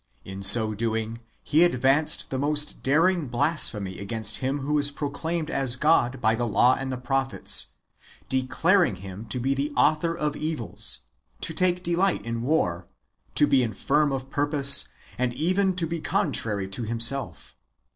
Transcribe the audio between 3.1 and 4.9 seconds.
blas phemy against Him who is